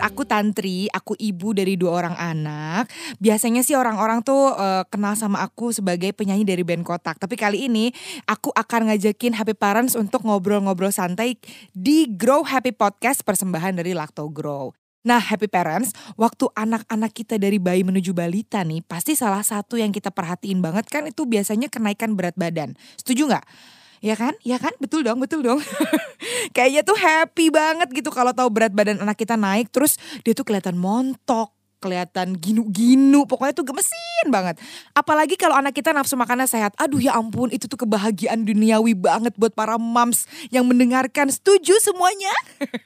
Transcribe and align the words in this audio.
Tantri, 0.00 0.90
aku 0.90 1.14
ibu 1.20 1.54
dari 1.54 1.78
dua 1.78 2.02
orang 2.02 2.16
anak. 2.16 2.90
Biasanya 3.20 3.62
sih 3.62 3.76
orang-orang 3.76 4.24
tuh 4.24 4.50
uh, 4.54 4.82
kenal 4.88 5.14
sama 5.14 5.44
aku 5.44 5.70
sebagai 5.70 6.10
penyanyi 6.16 6.42
dari 6.42 6.64
band 6.66 6.82
Kotak. 6.82 7.20
Tapi 7.20 7.38
kali 7.38 7.68
ini 7.68 7.94
aku 8.26 8.50
akan 8.50 8.90
ngajakin 8.90 9.36
Happy 9.36 9.54
Parents 9.54 9.94
untuk 9.94 10.26
ngobrol-ngobrol 10.26 10.90
santai 10.90 11.38
di 11.70 12.10
Grow 12.10 12.42
Happy 12.42 12.72
Podcast 12.72 13.22
persembahan 13.22 13.78
dari 13.78 13.94
Lacto 13.94 14.26
Grow. 14.32 14.74
Nah, 15.04 15.20
happy 15.20 15.52
parents, 15.52 15.92
waktu 16.16 16.48
anak-anak 16.56 17.12
kita 17.12 17.36
dari 17.36 17.60
bayi 17.60 17.84
menuju 17.84 18.16
balita 18.16 18.64
nih, 18.64 18.80
pasti 18.80 19.12
salah 19.12 19.44
satu 19.44 19.76
yang 19.76 19.92
kita 19.92 20.08
perhatiin 20.08 20.64
banget 20.64 20.88
kan 20.88 21.04
itu 21.04 21.28
biasanya 21.28 21.68
kenaikan 21.68 22.16
berat 22.16 22.32
badan. 22.40 22.72
Setuju 22.96 23.28
nggak? 23.28 23.44
Ya 24.04 24.20
kan? 24.20 24.36
Ya 24.44 24.60
kan? 24.60 24.76
Betul 24.76 25.00
dong, 25.00 25.16
betul 25.16 25.40
dong. 25.40 25.64
Kayaknya 26.56 26.84
tuh 26.84 26.92
happy 27.00 27.48
banget 27.48 27.88
gitu 27.88 28.12
kalau 28.12 28.36
tahu 28.36 28.52
berat 28.52 28.76
badan 28.76 29.00
anak 29.00 29.16
kita 29.16 29.40
naik 29.40 29.72
terus 29.72 29.96
dia 30.28 30.36
tuh 30.36 30.44
kelihatan 30.44 30.76
montok, 30.76 31.53
kelihatan 31.84 32.40
ginu-ginu, 32.40 33.28
pokoknya 33.28 33.52
tuh 33.52 33.68
gemesin 33.68 34.32
banget. 34.32 34.56
Apalagi 34.96 35.36
kalau 35.36 35.52
anak 35.52 35.76
kita 35.76 35.92
nafsu 35.92 36.16
makannya 36.16 36.48
sehat. 36.48 36.72
Aduh 36.80 36.96
ya 36.96 37.12
ampun, 37.12 37.52
itu 37.52 37.68
tuh 37.68 37.84
kebahagiaan 37.84 38.48
duniawi 38.48 38.96
banget 38.96 39.36
buat 39.36 39.52
para 39.52 39.76
moms 39.76 40.24
yang 40.48 40.64
mendengarkan. 40.64 41.28
Setuju 41.28 41.76
semuanya? 41.84 42.32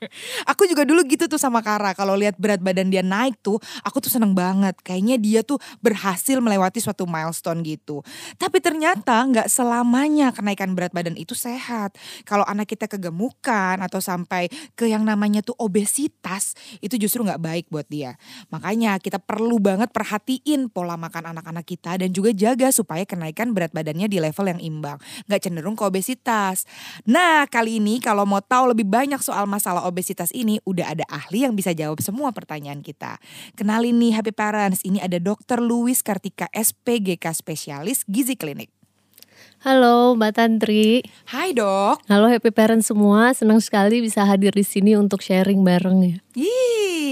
aku 0.51 0.67
juga 0.67 0.83
dulu 0.83 1.07
gitu 1.07 1.31
tuh 1.31 1.39
sama 1.39 1.63
Kara. 1.63 1.95
Kalau 1.95 2.19
lihat 2.19 2.35
berat 2.41 2.59
badan 2.59 2.91
dia 2.91 3.07
naik 3.07 3.39
tuh, 3.39 3.63
aku 3.87 4.03
tuh 4.03 4.11
seneng 4.11 4.35
banget. 4.35 4.75
Kayaknya 4.83 5.17
dia 5.21 5.41
tuh 5.47 5.63
berhasil 5.79 6.43
melewati 6.43 6.83
suatu 6.83 7.05
milestone 7.05 7.63
gitu. 7.63 8.01
Tapi 8.41 8.59
ternyata 8.59 9.23
nggak 9.29 9.47
selamanya 9.53 10.33
kenaikan 10.33 10.73
berat 10.73 10.91
badan 10.91 11.15
itu 11.15 11.37
sehat. 11.37 11.95
Kalau 12.25 12.43
anak 12.49 12.73
kita 12.73 12.89
kegemukan 12.89 13.77
atau 13.85 14.01
sampai 14.01 14.49
ke 14.73 14.89
yang 14.89 15.05
namanya 15.05 15.45
tuh 15.45 15.55
obesitas, 15.61 16.57
itu 16.81 16.97
justru 16.97 17.21
nggak 17.21 17.43
baik 17.43 17.67
buat 17.69 17.85
dia. 17.87 18.17
Makanya 18.49 18.88
Makanya 18.89 19.05
kita 19.05 19.21
perlu 19.21 19.61
banget 19.61 19.93
perhatiin 19.93 20.73
pola 20.73 20.97
makan 20.97 21.37
anak-anak 21.37 21.69
kita 21.69 22.01
dan 22.01 22.09
juga 22.09 22.33
jaga 22.33 22.73
supaya 22.73 23.05
kenaikan 23.05 23.53
berat 23.53 23.69
badannya 23.77 24.09
di 24.09 24.17
level 24.17 24.49
yang 24.49 24.57
imbang. 24.65 24.97
Gak 25.29 25.45
cenderung 25.45 25.77
ke 25.77 25.85
obesitas. 25.85 26.65
Nah 27.05 27.45
kali 27.53 27.85
ini 27.85 28.01
kalau 28.01 28.25
mau 28.25 28.41
tahu 28.41 28.73
lebih 28.73 28.89
banyak 28.89 29.21
soal 29.21 29.45
masalah 29.45 29.85
obesitas 29.85 30.33
ini 30.33 30.57
udah 30.65 30.97
ada 30.97 31.05
ahli 31.13 31.45
yang 31.45 31.53
bisa 31.53 31.77
jawab 31.77 32.01
semua 32.01 32.33
pertanyaan 32.33 32.81
kita. 32.81 33.21
Kenalin 33.61 33.93
nih 34.01 34.17
Happy 34.17 34.33
Parents, 34.33 34.81
ini 34.89 35.05
ada 35.05 35.21
Dr. 35.21 35.61
Louis 35.61 36.01
Kartika 36.01 36.49
SPGK 36.57 37.29
Spesialis 37.37 38.09
Gizi 38.09 38.41
Klinik. 38.41 38.73
Halo 39.69 40.17
Mbak 40.17 40.33
Tantri. 40.33 41.05
Hai 41.29 41.53
dok. 41.53 42.01
Halo 42.09 42.33
Happy 42.33 42.55
Parents 42.57 42.89
semua, 42.89 43.37
senang 43.37 43.61
sekali 43.61 44.01
bisa 44.01 44.25
hadir 44.25 44.57
di 44.57 44.65
sini 44.65 44.97
untuk 44.97 45.21
sharing 45.21 45.61
bareng 45.61 45.99
ya. 46.09 46.17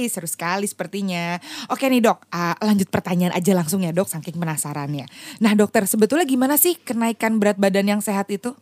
Seru 0.08 0.30
sekali 0.30 0.64
sepertinya. 0.68 1.38
Oke 1.68 1.86
nih 1.86 2.02
dok, 2.02 2.26
uh, 2.32 2.56
lanjut 2.62 2.88
pertanyaan 2.88 3.34
aja 3.34 3.52
langsung 3.52 3.82
ya 3.84 3.92
dok, 3.94 4.08
saking 4.08 4.38
penasarannya. 4.38 5.06
Nah 5.42 5.52
dokter, 5.54 5.84
sebetulnya 5.84 6.24
gimana 6.24 6.54
sih 6.56 6.78
kenaikan 6.78 7.38
berat 7.38 7.58
badan 7.58 7.86
yang 7.86 8.00
sehat 8.02 8.30
itu? 8.32 8.56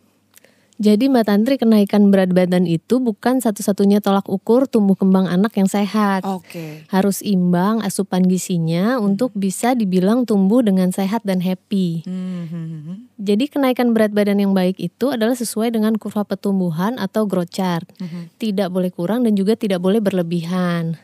Jadi 0.75 1.07
Mbak 1.07 1.23
Tantri 1.23 1.55
kenaikan 1.55 2.11
berat 2.11 2.35
badan 2.35 2.67
itu 2.67 2.99
bukan 2.99 3.39
satu-satunya 3.39 4.03
tolak 4.03 4.27
ukur 4.27 4.67
tumbuh 4.67 4.99
kembang 4.99 5.23
anak 5.23 5.55
yang 5.55 5.71
sehat. 5.71 6.27
Oke. 6.27 6.51
Okay. 6.51 6.71
Harus 6.91 7.23
imbang 7.23 7.79
asupan 7.79 8.27
gizinya 8.27 8.99
hmm. 8.99 9.07
untuk 9.07 9.31
bisa 9.31 9.71
dibilang 9.71 10.27
tumbuh 10.27 10.59
dengan 10.59 10.91
sehat 10.91 11.23
dan 11.23 11.39
happy. 11.39 12.03
Hmm. 12.03 13.07
Jadi 13.15 13.47
kenaikan 13.47 13.95
berat 13.95 14.11
badan 14.11 14.43
yang 14.43 14.51
baik 14.51 14.75
itu 14.75 15.15
adalah 15.15 15.39
sesuai 15.39 15.71
dengan 15.71 15.95
kurva 15.95 16.27
pertumbuhan 16.27 16.99
atau 16.99 17.23
growth 17.23 17.55
chart. 17.55 17.87
Hmm. 17.95 18.27
Tidak 18.35 18.67
boleh 18.67 18.91
kurang 18.91 19.23
dan 19.23 19.39
juga 19.39 19.55
tidak 19.55 19.79
boleh 19.79 20.03
berlebihan. 20.03 20.99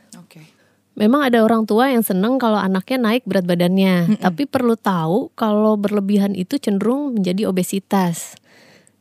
Memang 0.91 1.23
ada 1.23 1.39
orang 1.39 1.63
tua 1.63 1.87
yang 1.87 2.03
senang 2.03 2.35
kalau 2.35 2.59
anaknya 2.59 2.99
naik 2.99 3.23
berat 3.23 3.47
badannya, 3.47 3.95
-hmm. 4.11 4.19
tapi 4.19 4.43
perlu 4.43 4.75
tahu 4.75 5.31
kalau 5.39 5.79
berlebihan 5.79 6.35
itu 6.35 6.59
cenderung 6.59 7.15
menjadi 7.15 7.47
obesitas. 7.47 8.35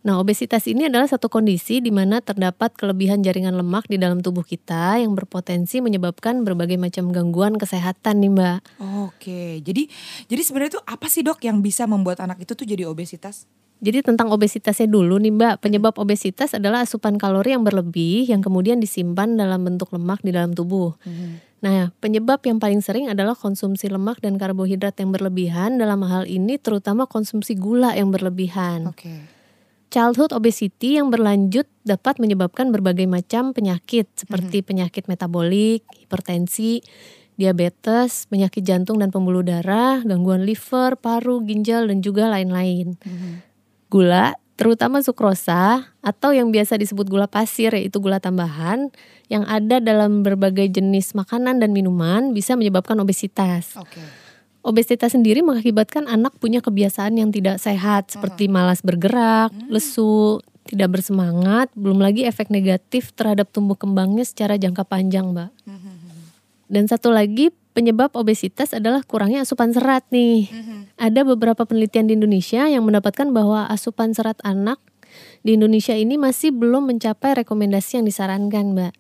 Nah, 0.01 0.17
obesitas 0.17 0.65
ini 0.65 0.89
adalah 0.89 1.05
satu 1.05 1.29
kondisi 1.29 1.85
di 1.85 1.93
mana 1.93 2.25
terdapat 2.25 2.73
kelebihan 2.73 3.21
jaringan 3.21 3.53
lemak 3.53 3.85
di 3.85 4.01
dalam 4.01 4.25
tubuh 4.25 4.41
kita 4.41 4.97
yang 4.97 5.13
berpotensi 5.13 5.85
menyebabkan 5.85 6.41
berbagai 6.41 6.81
macam 6.81 7.13
gangguan 7.13 7.61
kesehatan 7.61 8.25
nih, 8.25 8.33
Mbak. 8.33 8.59
Oke. 9.05 9.61
Jadi 9.61 9.93
jadi 10.25 10.41
sebenarnya 10.41 10.81
itu 10.81 10.83
apa 10.89 11.07
sih, 11.13 11.21
Dok, 11.21 11.45
yang 11.45 11.61
bisa 11.61 11.85
membuat 11.85 12.25
anak 12.25 12.41
itu 12.41 12.57
tuh 12.57 12.65
jadi 12.65 12.89
obesitas? 12.89 13.45
Jadi 13.81 14.05
tentang 14.05 14.33
obesitasnya 14.33 14.89
dulu 14.89 15.21
nih 15.21 15.33
Mbak, 15.37 15.55
penyebab 15.69 15.97
obesitas 16.01 16.57
adalah 16.57 16.85
asupan 16.85 17.21
kalori 17.21 17.53
yang 17.53 17.65
berlebih 17.65 18.29
yang 18.29 18.41
kemudian 18.41 18.81
disimpan 18.81 19.37
dalam 19.37 19.65
bentuk 19.65 19.93
lemak 19.93 20.25
di 20.25 20.33
dalam 20.33 20.57
tubuh. 20.57 20.97
Hmm. 21.05 21.45
Nah, 21.61 21.93
penyebab 22.01 22.41
yang 22.49 22.57
paling 22.57 22.81
sering 22.81 23.13
adalah 23.13 23.37
konsumsi 23.37 23.93
lemak 23.93 24.25
dan 24.25 24.41
karbohidrat 24.41 24.97
yang 24.97 25.13
berlebihan. 25.13 25.77
Dalam 25.77 26.01
hal 26.09 26.25
ini 26.25 26.57
terutama 26.57 27.05
konsumsi 27.05 27.53
gula 27.53 27.93
yang 27.93 28.09
berlebihan. 28.09 28.89
Okay. 28.97 29.29
Childhood 29.93 30.33
obesity 30.33 30.97
yang 30.97 31.13
berlanjut 31.13 31.69
dapat 31.85 32.17
menyebabkan 32.23 32.71
berbagai 32.73 33.05
macam 33.11 33.53
penyakit 33.53 34.07
seperti 34.15 34.61
mm 34.61 34.63
-hmm. 34.63 34.71
penyakit 34.71 35.05
metabolik, 35.11 35.83
hipertensi, 35.99 36.81
diabetes, 37.35 38.31
penyakit 38.31 38.63
jantung 38.63 39.03
dan 39.03 39.11
pembuluh 39.11 39.43
darah, 39.43 40.01
gangguan 40.07 40.47
liver, 40.47 40.95
paru, 40.97 41.43
ginjal 41.45 41.91
dan 41.91 42.01
juga 42.01 42.31
lain-lain. 42.31 42.97
Mm 42.97 43.13
-hmm. 43.13 43.33
Gula, 43.91 44.39
terutama 44.61 45.01
sukrosa 45.01 45.89
atau 46.05 46.37
yang 46.37 46.53
biasa 46.53 46.77
disebut 46.77 47.09
gula 47.09 47.25
pasir 47.25 47.73
yaitu 47.73 47.97
gula 47.97 48.21
tambahan 48.21 48.93
yang 49.33 49.49
ada 49.49 49.81
dalam 49.81 50.21
berbagai 50.21 50.69
jenis 50.69 51.17
makanan 51.17 51.65
dan 51.65 51.73
minuman 51.73 52.37
bisa 52.37 52.61
menyebabkan 52.61 53.01
obesitas. 53.01 53.73
Okay. 53.73 54.05
Obesitas 54.61 55.17
sendiri 55.17 55.41
mengakibatkan 55.41 56.05
anak 56.05 56.37
punya 56.37 56.61
kebiasaan 56.61 57.17
yang 57.17 57.33
tidak 57.33 57.57
sehat 57.57 58.13
seperti 58.13 58.53
malas 58.53 58.85
bergerak, 58.85 59.49
hmm. 59.49 59.73
lesu, 59.73 60.45
tidak 60.69 61.01
bersemangat, 61.01 61.73
belum 61.73 61.97
lagi 61.97 62.29
efek 62.29 62.53
negatif 62.53 63.17
terhadap 63.17 63.49
tumbuh 63.49 63.81
kembangnya 63.81 64.29
secara 64.29 64.61
jangka 64.61 64.85
panjang, 64.85 65.33
Mbak. 65.33 65.51
Hmm. 65.65 65.81
Dan 66.69 66.85
satu 66.85 67.09
lagi 67.09 67.49
penyebab 67.73 68.13
obesitas 68.13 68.77
adalah 68.77 69.01
kurangnya 69.09 69.41
asupan 69.41 69.73
serat 69.73 70.05
nih. 70.13 70.53
Ada 71.01 71.25
beberapa 71.25 71.65
penelitian 71.65 72.13
di 72.13 72.21
Indonesia 72.21 72.69
yang 72.69 72.85
mendapatkan 72.85 73.33
bahwa 73.33 73.65
asupan 73.73 74.13
serat 74.13 74.37
anak 74.45 74.77
di 75.41 75.57
Indonesia 75.57 75.97
ini 75.97 76.21
masih 76.21 76.53
belum 76.53 76.93
mencapai 76.93 77.41
rekomendasi 77.41 77.97
yang 77.97 78.05
disarankan, 78.05 78.77
Mbak. 78.77 78.93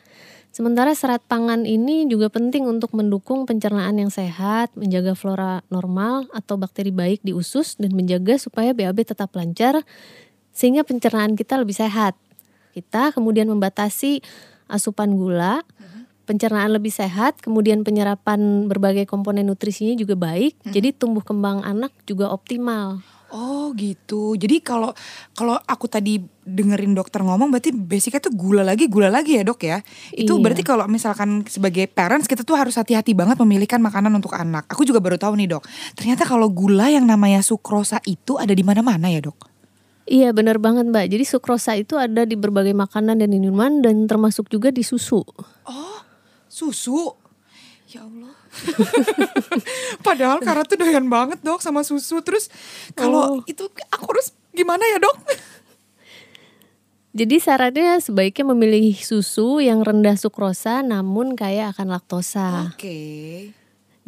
Sementara 0.48 0.96
serat 0.96 1.20
pangan 1.28 1.68
ini 1.68 2.08
juga 2.08 2.32
penting 2.32 2.64
untuk 2.64 2.96
mendukung 2.96 3.44
pencernaan 3.44 4.00
yang 4.00 4.08
sehat, 4.08 4.72
menjaga 4.74 5.12
flora 5.12 5.60
normal 5.68 6.24
atau 6.32 6.56
bakteri 6.56 6.88
baik 6.88 7.20
di 7.20 7.36
usus 7.36 7.76
dan 7.76 7.92
menjaga 7.92 8.40
supaya 8.40 8.72
BAB 8.72 9.04
tetap 9.04 9.30
lancar 9.36 9.84
sehingga 10.50 10.82
pencernaan 10.82 11.36
kita 11.36 11.60
lebih 11.60 11.76
sehat. 11.76 12.16
Kita 12.72 13.12
kemudian 13.12 13.46
membatasi 13.46 14.24
asupan 14.66 15.14
gula, 15.14 15.62
pencernaan 16.30 16.70
lebih 16.70 16.94
sehat, 16.94 17.42
kemudian 17.42 17.82
penyerapan 17.82 18.70
berbagai 18.70 19.10
komponen 19.10 19.50
nutrisinya 19.50 19.98
juga 19.98 20.14
baik, 20.14 20.62
jadi 20.70 20.94
tumbuh 20.94 21.26
kembang 21.26 21.66
anak 21.66 21.90
juga 22.06 22.30
optimal. 22.30 23.02
Oh 23.30 23.70
gitu. 23.78 24.34
Jadi 24.34 24.58
kalau 24.58 24.90
kalau 25.38 25.54
aku 25.54 25.86
tadi 25.86 26.18
dengerin 26.42 26.98
dokter 26.98 27.22
ngomong 27.22 27.46
berarti 27.54 27.70
basicnya 27.70 28.18
tuh 28.18 28.34
gula 28.34 28.66
lagi 28.66 28.90
gula 28.90 29.06
lagi 29.06 29.38
ya 29.38 29.46
dok 29.46 29.62
ya. 29.62 29.78
Itu 30.10 30.34
iya. 30.34 30.42
berarti 30.42 30.66
kalau 30.66 30.90
misalkan 30.90 31.46
sebagai 31.46 31.86
parents 31.86 32.26
kita 32.26 32.42
tuh 32.42 32.58
harus 32.58 32.74
hati-hati 32.74 33.14
banget 33.14 33.38
memilihkan 33.38 33.78
makanan 33.78 34.10
untuk 34.18 34.34
anak. 34.34 34.66
Aku 34.66 34.82
juga 34.82 34.98
baru 34.98 35.14
tahu 35.14 35.38
nih 35.38 35.46
dok. 35.46 35.62
Ternyata 35.94 36.26
kalau 36.26 36.50
gula 36.50 36.90
yang 36.90 37.06
namanya 37.06 37.38
sukrosa 37.38 38.02
itu 38.02 38.34
ada 38.34 38.50
di 38.50 38.66
mana-mana 38.66 39.06
ya 39.06 39.22
dok. 39.22 39.46
Iya 40.10 40.34
benar 40.34 40.58
banget 40.58 40.90
mbak. 40.90 41.06
Jadi 41.06 41.22
sukrosa 41.22 41.78
itu 41.78 41.94
ada 41.94 42.26
di 42.26 42.34
berbagai 42.34 42.74
makanan 42.74 43.22
dan 43.22 43.30
minuman 43.30 43.78
dan 43.78 44.10
termasuk 44.10 44.50
juga 44.50 44.74
di 44.74 44.82
susu. 44.82 45.22
Oh 45.70 45.89
susu? 46.50 47.14
Ya 47.90 48.02
Allah. 48.02 48.34
Padahal 50.06 50.38
Kara 50.42 50.66
tuh 50.66 50.78
doyan 50.78 51.06
banget 51.06 51.38
dok 51.42 51.62
sama 51.62 51.86
susu. 51.86 52.18
Terus 52.26 52.50
kalau 52.98 53.42
oh. 53.42 53.50
itu 53.50 53.70
aku 53.90 54.04
harus 54.10 54.34
gimana 54.50 54.82
ya 54.90 54.98
dok? 54.98 55.16
Jadi 57.10 57.42
sarannya 57.42 57.98
sebaiknya 57.98 58.54
memilih 58.54 58.94
susu 58.94 59.58
yang 59.58 59.82
rendah 59.82 60.14
sukrosa 60.14 60.82
namun 60.86 61.34
kaya 61.34 61.74
akan 61.74 61.90
laktosa. 61.90 62.70
Oke. 62.70 62.78
Okay. 62.78 63.34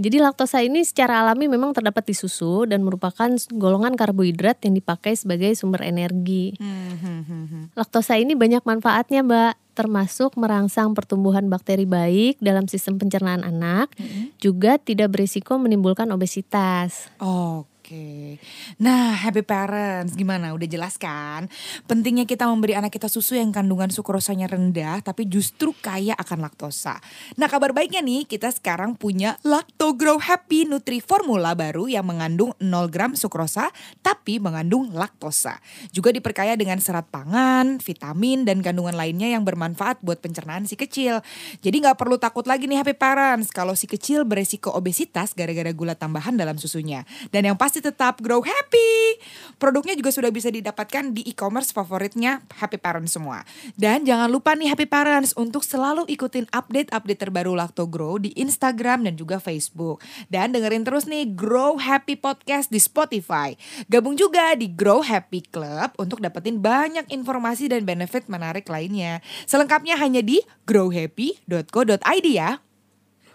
Jadi 0.03 0.19
laktosa 0.19 0.59
ini 0.65 0.83
secara 0.83 1.23
alami 1.23 1.47
memang 1.47 1.77
terdapat 1.77 2.11
di 2.11 2.15
susu 2.17 2.67
dan 2.67 2.83
merupakan 2.83 3.29
golongan 3.55 3.95
karbohidrat 3.95 4.59
yang 4.67 4.75
dipakai 4.75 5.15
sebagai 5.15 5.53
sumber 5.55 5.85
energi. 5.85 6.57
Hmm, 6.57 6.97
hmm, 6.97 7.23
hmm, 7.29 7.65
laktosa 7.77 8.17
ini 8.19 8.33
banyak 8.33 8.65
manfaatnya, 8.65 9.23
Mbak, 9.23 9.55
termasuk 9.73 10.37
merangsang 10.37 10.93
pertumbuhan 10.93 11.49
bakteri 11.49 11.89
baik 11.89 12.39
dalam 12.39 12.69
sistem 12.69 13.01
pencernaan 13.01 13.43
anak, 13.43 13.93
juga 14.39 14.77
tidak 14.77 15.17
berisiko 15.17 15.57
menimbulkan 15.57 16.09
obesitas. 16.13 17.09
Oke. 17.19 17.72
Oke. 17.93 18.41
Nah, 18.81 19.13
happy 19.13 19.45
parents 19.45 20.17
gimana? 20.17 20.57
Udah 20.57 20.65
jelas 20.65 20.97
kan? 20.97 21.45
Pentingnya 21.85 22.25
kita 22.25 22.49
memberi 22.49 22.73
anak 22.73 22.89
kita 22.89 23.05
susu 23.05 23.37
yang 23.37 23.53
kandungan 23.53 23.93
sukrosanya 23.93 24.49
rendah 24.49 25.05
tapi 25.05 25.29
justru 25.29 25.77
kaya 25.77 26.17
akan 26.17 26.41
laktosa. 26.41 26.97
Nah, 27.37 27.53
kabar 27.53 27.77
baiknya 27.77 28.01
nih, 28.01 28.25
kita 28.25 28.49
sekarang 28.49 28.97
punya 28.97 29.37
Lacto 29.45 29.93
Grow 29.93 30.17
Happy 30.17 30.65
Nutri 30.65 31.05
Formula 31.05 31.53
baru 31.53 31.85
yang 31.85 32.09
mengandung 32.09 32.57
0 32.65 32.89
gram 32.89 33.13
sukrosa 33.13 33.69
tapi 34.01 34.41
mengandung 34.41 34.97
laktosa. 34.97 35.61
Juga 35.93 36.17
diperkaya 36.17 36.57
dengan 36.57 36.81
serat 36.81 37.13
pangan, 37.13 37.77
vitamin 37.77 38.49
dan 38.49 38.65
kandungan 38.65 38.97
lainnya 38.97 39.37
yang 39.37 39.45
bermanfaat 39.45 40.01
buat 40.01 40.17
pencernaan 40.25 40.65
si 40.65 40.81
kecil. 40.81 41.21
Jadi 41.61 41.77
nggak 41.85 42.01
perlu 42.01 42.17
takut 42.17 42.49
lagi 42.49 42.65
nih 42.65 42.81
happy 42.81 42.97
parents 42.97 43.53
kalau 43.53 43.77
si 43.77 43.85
kecil 43.85 44.25
beresiko 44.25 44.73
obesitas 44.73 45.37
gara-gara 45.37 45.69
gula 45.77 45.93
tambahan 45.93 46.41
dalam 46.41 46.57
susunya. 46.57 47.05
Dan 47.29 47.53
yang 47.53 47.61
pasti 47.61 47.82
tetap 47.83 48.23
grow 48.23 48.41
happy. 48.41 49.19
Produknya 49.59 49.99
juga 49.99 50.15
sudah 50.15 50.31
bisa 50.31 50.49
didapatkan 50.51 51.15
di 51.15 51.23
e-commerce 51.27 51.71
favoritnya 51.71 52.43
Happy 52.59 52.79
Parents 52.79 53.15
semua. 53.15 53.43
Dan 53.75 54.03
jangan 54.03 54.31
lupa 54.31 54.55
nih 54.55 54.71
Happy 54.71 54.87
Parents 54.87 55.35
untuk 55.35 55.67
selalu 55.67 56.07
ikutin 56.11 56.51
update-update 56.51 57.21
terbaru 57.21 57.55
Lacto 57.55 57.87
Grow 57.87 58.19
di 58.19 58.35
Instagram 58.39 59.07
dan 59.07 59.15
juga 59.15 59.39
Facebook. 59.43 60.03
Dan 60.31 60.55
dengerin 60.55 60.83
terus 60.83 61.07
nih 61.07 61.31
Grow 61.35 61.79
Happy 61.79 62.19
Podcast 62.19 62.71
di 62.71 62.79
Spotify. 62.83 63.55
Gabung 63.87 64.15
juga 64.19 64.55
di 64.55 64.71
Grow 64.71 65.03
Happy 65.03 65.43
Club 65.47 65.95
untuk 65.99 66.19
dapetin 66.23 66.59
banyak 66.59 67.07
informasi 67.11 67.71
dan 67.71 67.87
benefit 67.87 68.27
menarik 68.27 68.67
lainnya. 68.67 69.23
Selengkapnya 69.47 69.99
hanya 69.99 70.23
di 70.23 70.41
growhappy.co.id 70.67 72.27
ya. 72.31 72.72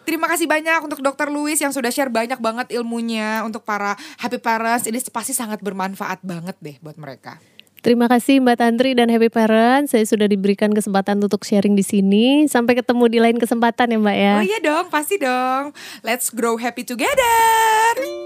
Terima 0.08 0.32
kasih 0.32 0.48
banyak 0.48 0.88
untuk 0.88 1.04
Dokter 1.04 1.28
Louis 1.28 1.60
yang 1.60 1.76
sudah 1.76 1.92
share 1.92 2.08
banyak 2.08 2.40
banget 2.40 2.72
ilmunya 2.72 3.44
untuk 3.44 3.68
para 3.68 4.00
happy 4.24 4.40
parents. 4.40 4.88
Ini 4.88 5.04
pasti 5.12 5.36
sangat 5.36 5.60
bermanfaat 5.60 6.24
banget 6.24 6.56
deh 6.64 6.80
buat 6.80 6.96
mereka. 6.96 7.36
Terima 7.84 8.08
kasih 8.08 8.40
Mbak 8.40 8.56
Tantri 8.56 8.96
dan 8.96 9.12
Happy 9.12 9.28
Parents. 9.28 9.92
Saya 9.92 10.08
sudah 10.08 10.32
diberikan 10.32 10.72
kesempatan 10.72 11.20
untuk 11.20 11.44
sharing 11.44 11.76
di 11.76 11.84
sini. 11.84 12.48
Sampai 12.48 12.80
ketemu 12.80 13.04
di 13.12 13.20
lain 13.20 13.36
kesempatan 13.36 13.94
ya 13.94 13.98
Mbak 14.00 14.18
ya. 14.18 14.36
Oh 14.40 14.46
iya 14.48 14.60
dong, 14.64 14.86
pasti 14.88 15.20
dong. 15.20 15.76
Let's 16.08 16.32
grow 16.32 16.56
happy 16.56 16.88
together. 16.88 18.17